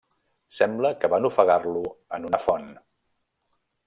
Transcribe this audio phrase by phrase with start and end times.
[0.59, 1.83] Sembla que van ofegar-lo
[2.19, 2.67] en una font.